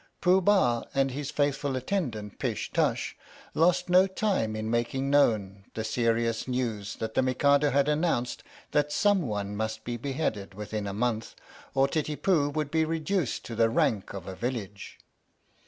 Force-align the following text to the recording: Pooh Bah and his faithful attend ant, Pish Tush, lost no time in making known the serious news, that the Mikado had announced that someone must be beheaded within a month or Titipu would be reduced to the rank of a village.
Pooh 0.19 0.41
Bah 0.41 0.85
and 0.95 1.11
his 1.11 1.29
faithful 1.29 1.75
attend 1.75 2.15
ant, 2.15 2.39
Pish 2.39 2.71
Tush, 2.71 3.13
lost 3.53 3.87
no 3.87 4.07
time 4.07 4.55
in 4.55 4.67
making 4.67 5.11
known 5.11 5.65
the 5.75 5.83
serious 5.83 6.47
news, 6.47 6.95
that 6.95 7.13
the 7.13 7.21
Mikado 7.21 7.69
had 7.69 7.87
announced 7.87 8.41
that 8.71 8.91
someone 8.91 9.55
must 9.55 9.83
be 9.83 9.97
beheaded 9.97 10.55
within 10.55 10.87
a 10.87 10.91
month 10.93 11.35
or 11.75 11.87
Titipu 11.87 12.49
would 12.51 12.71
be 12.71 12.83
reduced 12.83 13.45
to 13.45 13.53
the 13.53 13.69
rank 13.69 14.11
of 14.15 14.25
a 14.25 14.35
village. 14.35 14.97